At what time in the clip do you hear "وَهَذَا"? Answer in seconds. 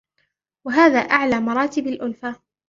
0.67-0.99